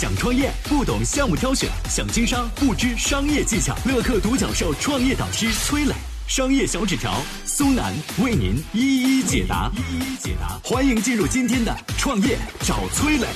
[0.00, 3.76] 想创业不懂项目挑选，想经商不知商业技巧。
[3.84, 5.92] 乐客独角兽创业导师崔磊，
[6.26, 7.92] 商业小纸条苏南
[8.24, 9.70] 为您一一解答。
[9.76, 13.26] 一一解答，欢迎进入今天的创业找崔磊。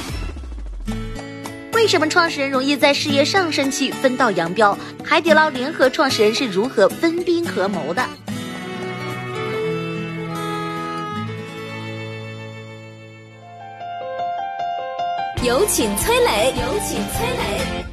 [1.74, 4.74] 为什么创始人容易在事业上升期分道扬镳？
[5.04, 8.02] 海底捞联合创始人是如何分兵合谋的？
[15.44, 16.54] 有请崔磊。
[16.56, 17.84] 有请崔磊。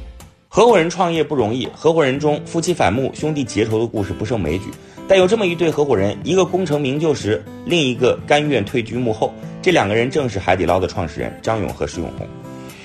[0.48, 4.70] 合伙人创业不容易，合伙人中夫妻反目、兄弟结仇的故事不胜枚举。
[5.06, 9.34] 但有这么一对合伙人，一个功成名就时，另一个甘愿退居幕后。
[9.60, 12.26] 这两个人正是海底捞的创始人张勇和施永红。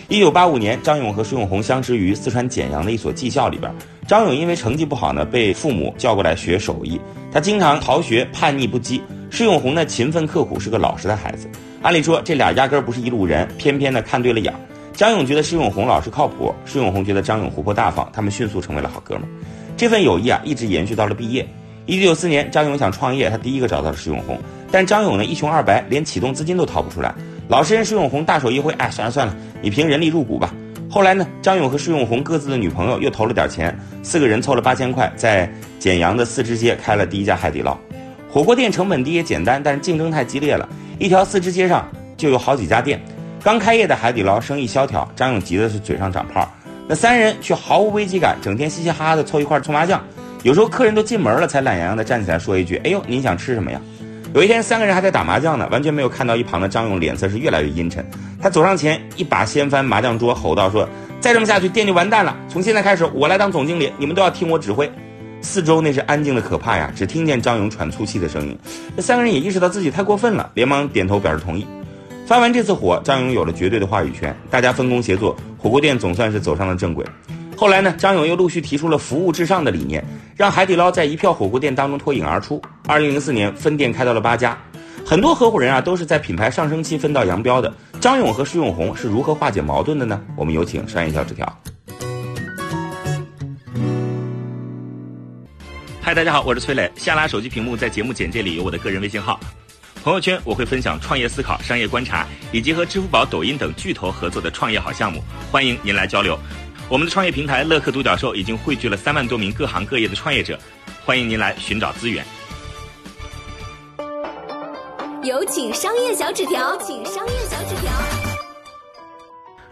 [0.09, 3.73] 一九八五年，张勇和施永红相识于四川简阳的一所技校里边。
[4.05, 6.99] 张勇因为成绩不好呢，被父母叫过来学手艺。
[7.31, 8.99] 他经常逃学，叛逆不羁。
[9.37, 11.47] 施永红呢，勤奋刻苦，是个老实的孩子。
[11.83, 14.51] 按理说，这俩压根儿不是一路人，偏偏呢看对了眼。
[14.93, 19.29] 张勇觉得施永红老实靠谱，施永红觉得张勇活泼大方，他们迅速成为了好哥们儿。
[19.77, 21.47] 这份友谊啊，一直延续到了毕业。
[21.85, 24.39] 一九九四年，张勇想创业，他第一个找到了施永红，
[24.71, 27.13] 但张勇呢一穷二白，连启动资金都掏不出来。
[27.47, 30.51] 老实人施永红大手一挥，哎，算了算了，你凭人力入股吧。
[30.89, 37.77] 后来呢，张勇和施永红各自的女朋友又投了点钱，四个人凑了八千块，在简阳的四支街开了第一家海底捞。
[38.29, 40.67] 火锅店成本低也简单，但是竞争太激烈了，
[40.99, 43.01] 一条四支街上就有好几家店。
[43.41, 46.47] 刚开业的海底捞生意萧条，张勇急的是嘴上长泡。
[46.87, 50.01] 那三人却毫无危机感，整天嘻嘻哈哈的凑一块搓麻将。
[50.43, 53.81] 有时候客人都进门了，才懒洋洋的站起来说一句：“哎呦，您想吃什么呀？”
[54.35, 58.05] 有一天，三个人还在打麻将呢，完全没有看到一旁的张勇脸色是越来越阴沉。
[58.41, 60.87] 他走上前，一把掀翻麻将桌，吼道：“说
[61.19, 62.35] 再这么下去，店就完蛋了！
[62.47, 64.89] 从现在开始，我来当总经理，你们都要听我指挥。”
[65.41, 68.57] 四周那是安静的可怕呀，只听见张勇喘粗气的声音。
[68.95, 71.65] 那三个人也意识到自己太过分了，连忙点头表示同意。
[72.25, 77.05] 发完这次火，张勇有了绝对的话语权，大家分工协作，火锅店总算是走上了正轨。
[77.55, 80.03] 后来呢，张勇又陆续提出了服务至上的理念，
[80.35, 82.61] 让海底捞在一票火锅店当中脱颖而出。
[82.85, 84.57] 二零零四年，分店开到了八家。
[85.05, 87.73] 很多合伙人啊，都是在品牌上升期分道扬镳的。
[88.01, 90.21] 张勇和施永红是如何化解矛盾的呢？
[90.35, 91.61] 我们有请商业小纸条。
[96.07, 96.89] 嗨，大家好，我是崔磊。
[96.95, 99.37] 下拉手机屏幕，在节目简介里有我的个人微信号。
[100.01, 106.39] 朋友圈我会分享创业思考、商业观察，以及和支付宝、抖音等巨头合作的创业好项目，欢迎您来交流。
[106.87, 110.57] 我们的创业平台乐客独角兽已经汇聚了三万多名各行各业的创业者，
[111.03, 112.25] 欢迎您来寻找资源。
[115.23, 117.91] 有请商业小纸条，请商业小纸条。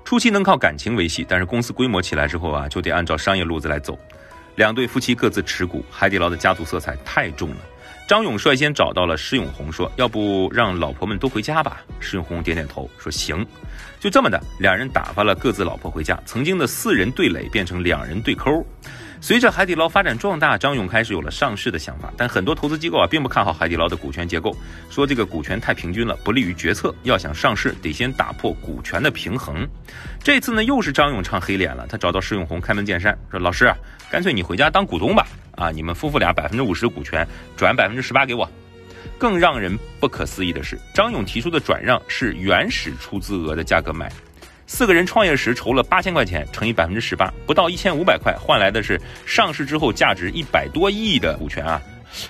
[0.03, 3.97] 初期能靠感情维系，但是公司规模起来之后啊，就得按照商业路子来走。
[4.55, 7.57] 两对夫妻各自持股，海底捞的家族色彩太重了。
[8.07, 13.45] 张勇率先找到了施永红，说：“要不让老婆们都回家吧？”施永红点点头，说：“行。”
[13.99, 16.19] 就这么的，两人打发了各自老婆回家。
[16.23, 18.63] 曾经的四人对垒变成两人对抠。
[19.25, 22.13] 随着海底捞发展壮大，张勇开始有了上市的想法。
[22.15, 24.55] 但很多投资机构啊，并不看好海底捞的股权结构，
[24.87, 26.93] 说这个股权太平均了，不利于决策。
[27.01, 29.67] 要想上市，得先打破股权的平衡。
[30.23, 31.87] 这次呢，又是张勇唱黑脸了。
[31.89, 33.73] 他找到施永红开门见山，说：“老师，
[34.11, 35.25] 干脆你回家当股东吧。”
[35.57, 35.71] 啊！
[35.71, 37.27] 你们夫妇俩百分之五十的股权
[37.57, 38.47] 转百分之十八给我。
[39.17, 44.07] 更让人不可思议的是，张勇提出的转让是原始出资额的价格买。
[44.75, 51.81] 四个人创业时筹了八千块钱，乘以百分之十八，不到一千五百块，换来的是上市之后价值一百多亿的股权啊！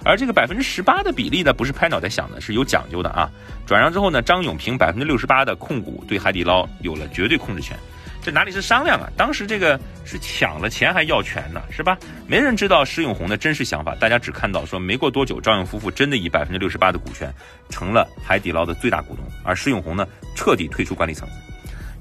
[0.03, 3.31] 而这个百分之十八的比例呢，不是拍脑袋想的，是有讲究的啊！
[3.65, 7.75] 转让之后呢，张永平百分之六十八的控股，对海底捞有了绝对控制权。
[8.21, 9.09] 这哪里是商量啊？
[9.17, 11.97] 当时这个是抢了钱还要权呢，是吧？
[12.27, 17.33] 没人知道施永红的真实想法，大家只看到说没过多久，张勇夫妇真的以百分之六十八的股权
[17.69, 21.27] 成了海底捞的最大股东，而施永红呢彻底退出管理层。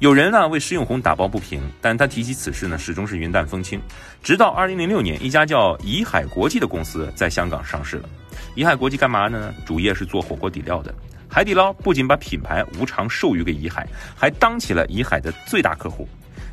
[0.04, 3.80] 有人呢为施永红打抱不平，但他提起此事呢始终是云淡风轻。
[4.22, 8.08] 直到二零零六年，一家叫怡海国际的公司在香港上市了。
[8.54, 9.54] 怡海国际干嘛呢？
[9.64, 10.94] 主业是做火锅底料的。
[11.26, 16.06] 海底捞不仅把品牌无偿授予给怡海，还当起了怡海的最大客户。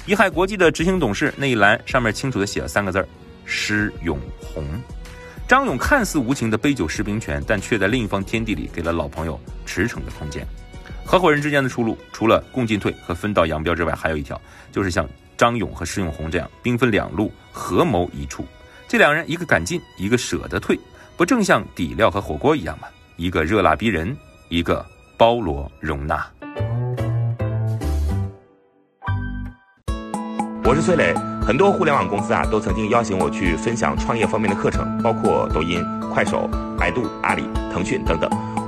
[0.06, 3.08] 怡海国际的执行董事那一栏上面清楚地写了三个字儿：
[3.44, 4.64] 施永红。
[5.46, 10.48] 张勇看似无情的杯酒释兵权，但却在另一方天地里给了老朋友驰骋的空间。
[11.06, 14.40] 合伙人之间的出路，除了共进退和分道扬镳之外，还有一条，
[14.72, 15.08] 就是像
[15.38, 18.46] 张勇和施永红这样兵分两路，合谋一处。
[18.88, 20.80] 这两人一个敢进，一个舍得退，
[21.18, 22.88] 不正像底料和火锅一样吗？
[23.18, 24.16] 一个热辣逼人。
[24.50, 24.86] 一个
[25.18, 26.30] 包罗容纳。
[30.66, 35.82] 我是崔磊，很多互联网公司啊都曾经邀请我去分享创业方面的课程，包括抖音、
[36.14, 38.30] 快手、百度、阿里、腾讯等等。